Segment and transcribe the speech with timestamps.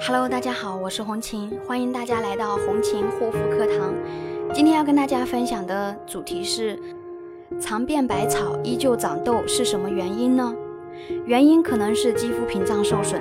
[0.00, 3.92] Hello，大家好，我是红琴，欢迎大家来到红琴护肤课堂。
[4.54, 6.78] 今天要跟大家分享的主题是：
[7.60, 10.54] 常变百草依旧长痘是什么原因呢？
[11.26, 13.20] 原因可能是肌肤屏障受损。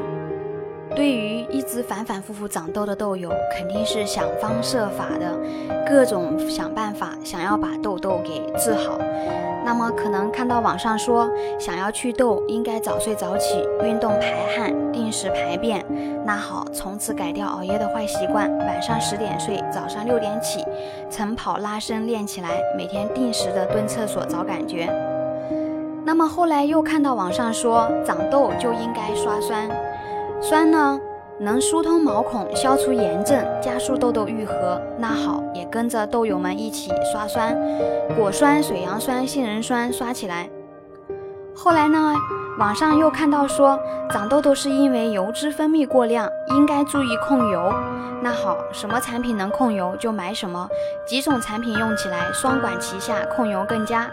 [0.95, 5.35] 对于一直反反复复长痘的痘友，肯定是想方设法的，
[5.85, 8.97] 各种想办法，想要把痘痘给治好。
[9.67, 11.29] 那么可能看到网上说，
[11.59, 15.85] 想要祛痘，应该早睡早起，运动排汗，定时排便。
[16.25, 20.63] 那好，从此改掉熬夜的坏习惯，晚上十点睡，早上六点起，
[21.09, 24.87] 晨跑拉伸练起来，每天定时的蹲厕所找感觉。
[26.05, 29.69] 那么后来又看到网上说，长痘就应该刷酸，
[30.39, 30.97] 酸呢？
[31.39, 34.81] 能疏通毛孔，消除炎症，加速痘痘愈合。
[34.97, 37.55] 那好，也跟着痘友们一起刷酸，
[38.17, 40.49] 果酸、水杨酸、杏仁酸刷起来。
[41.55, 42.15] 后来呢，
[42.57, 43.79] 网上又看到说，
[44.09, 47.71] 长痘痘是因为油脂分泌过量，应该注意控油。
[48.19, 50.67] 那好，什么产品能控油就买什么，
[51.05, 54.09] 几种产品用起来双管齐下，控油更佳。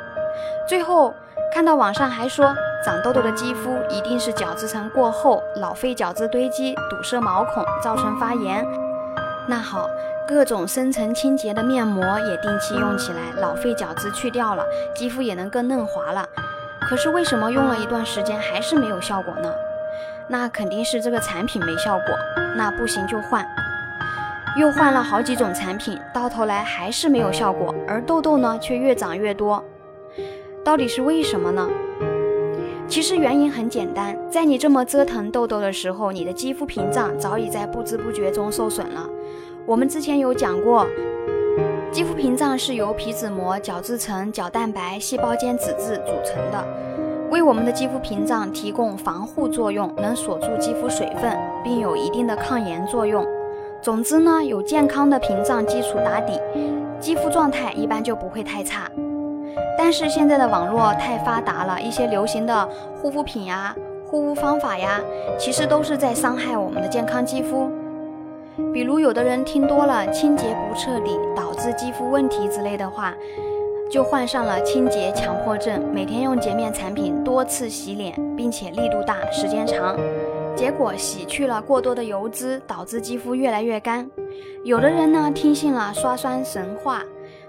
[0.68, 1.14] 最后
[1.54, 2.52] 看到网上还说。
[2.84, 8.66] 长痘痘的肌肤一定是角质层过厚，老废角质堆积，堵塞毛孔，造成发炎。
[9.48, 9.88] 那好，
[10.28, 16.28] 各种深层清洁的面膜也定期用起来，老废角质去掉了，肌肤也能更嫩滑了。
[16.80, 19.50] 可是为什么用了一段时间还是没有效果呢？
[20.28, 22.06] 那肯定是这个产品没效果，
[22.56, 23.46] 那不行就换。
[24.58, 29.64] 又换了好几种产品，到头来还是没有效果，而痘痘呢却越长越多，
[30.64, 31.68] 到底是为什么呢？
[32.88, 39.06] 其实原因很简单，在你这么折腾痘痘的时候，你的肌肤屏障早已在不知不觉中受损了。
[39.66, 40.86] 我们之前有讲过，
[41.92, 46.66] 肌肤屏障是由皮脂膜、角质层、角蛋白、细胞间脂质组成的，
[47.30, 53.26] 为我们的肌肤屏障提供防护作用，能锁住肌肤水分，并有一定的抗炎作用。
[53.82, 56.40] 总之呢，有健康的屏障基础打底，
[57.00, 58.90] 肌肤状态一般就不会太差。
[59.76, 62.68] 但是现在的网络太发达了，一些流行的
[63.00, 63.74] 护肤品呀、
[64.06, 65.00] 护肤方法呀，
[65.38, 67.70] 其实都是在伤害我们的健康肌肤。
[68.72, 73.12] 比如有的人听多了清洁不彻底，导致肌肤问题之类的话，
[73.90, 79.96] 就患上了清洁强迫症，每天用洁面产品多次洗脸，并且力度大、时间长，
[80.54, 84.08] 结果洗去了过多的油脂，导致肌肤越来越干。
[84.62, 87.02] 有的人呢，听信了刷酸神话。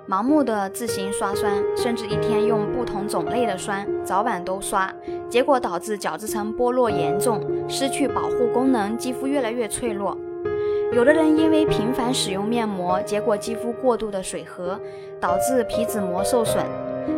[0.07, 4.93] 盲目的自行刷酸，甚至一天用不同种类的酸，早晚都刷，
[5.27, 10.15] 结果导致角质层剥落严重，失去保护功能，肌肤越来越脆弱。
[10.93, 14.79] 有的人因为频繁使用面膜，结果肌肤过度的水合，
[15.19, 16.63] 导致皮脂膜受损；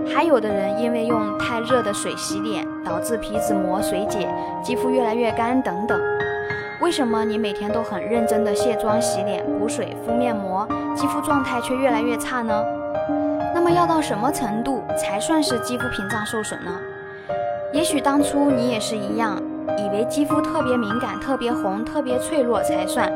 [0.08, 4.30] 还有的人因为用太热的水洗脸，导致皮脂膜水解，
[4.64, 6.00] 肌肤越来越干等等。
[6.80, 10.66] 为什么你每天都很认真的卸妆、洗脸、补水、敷面膜，
[10.98, 12.66] 肌肤状态却越来越差呢？
[13.54, 16.72] 那么要到什么程度才算是肌肤屏障受损呢？
[17.72, 19.40] 也许当初你也是一样，
[19.78, 23.12] 以为肌肤特别敏感、特别红、特别脆弱才算。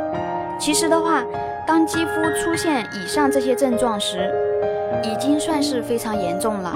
[0.59, 1.23] 其实的话，
[1.65, 4.31] 当肌肤出现以上这些症状时，
[5.03, 6.75] 已经算是非常严重了。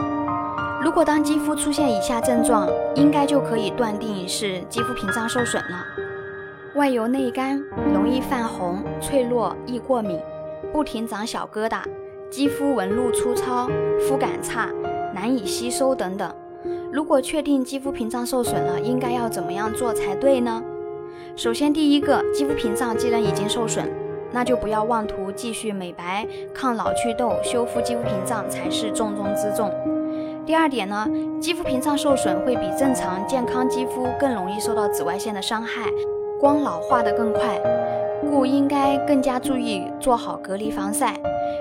[0.82, 5.78] 如果当肌肤出现以下症状，应该就可以断定是肌肤屏障受损了：
[6.74, 7.64] 外油内干、
[7.94, 10.20] 容易泛红、脆弱、易过敏、
[10.76, 11.80] 不停长小疙瘩。
[12.30, 13.70] 肌肤纹路粗糙、
[14.02, 14.70] 肤感差、
[15.14, 16.30] 难以吸收等等。
[16.92, 20.62] 如果确定肌肤屏障受损了，应该要怎么样做才对呢？
[21.38, 23.90] 首先，第一个，肌肤屏障既然已经受损，
[24.34, 29.72] 那就不要妄图继续美白、抗老、祛痘、修复肌肤屏障才是重中之重。
[30.46, 31.08] 第二点呢，
[31.40, 35.90] 肌肤屏障受损会比正常健康肌肤更容易受到紫外线的伤害，
[36.38, 37.58] 光老化的更快，
[38.30, 41.14] 故应该更加注意做好隔离防晒。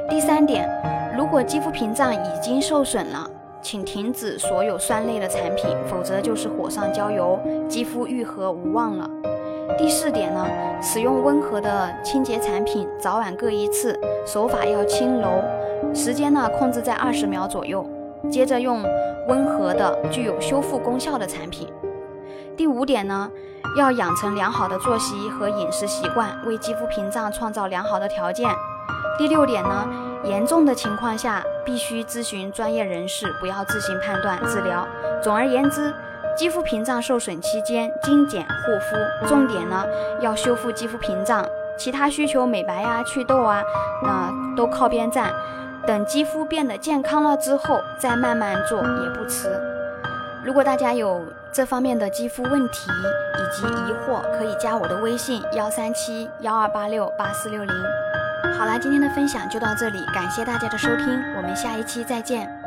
[0.09, 0.69] 第三点，
[1.17, 3.31] 如果肌肤屏障已经受损了，
[3.63, 7.39] 请停止所有酸类的产品，否则就是火上浇油，
[7.69, 9.09] 肌肤愈合无望了。
[9.79, 10.47] 第四点呢，
[10.83, 15.43] 使用温和的清洁产品，早晚各一次，手法要轻柔，
[15.95, 17.85] 时间呢控制在二十秒左右，
[18.31, 18.83] 接着用
[19.29, 21.67] 温和的、具有修复功效的产品。
[22.57, 23.29] 第五点呢，
[23.77, 28.49] 要养成良好的作息和饮食习惯，为肌肤屏障创造良好的条件。
[29.19, 29.89] 第六点呢，
[30.25, 34.87] 严重的情况下必须咨询专业人士，不要自行判断治疗。
[35.21, 35.93] 总而言之，
[36.37, 38.49] 肌肤屏障受损期间精简护
[38.81, 39.85] 肤，重点呢
[40.21, 41.45] 要修复肌肤屏障，
[41.77, 43.63] 其他需求美白呀、祛痘啊，
[44.03, 45.33] 那都靠边站。
[45.87, 49.74] 等肌肤变得健康了之后，再慢慢做也不迟。
[50.45, 57.75] 如果大家有这方面的肌肤问题以及疑惑，可以加我的微信幺三七幺二八六八四六零。
[58.59, 61.07] 好啦，今天的分享就到这里，感谢大家的收听，
[61.37, 62.64] 我们下一期再见。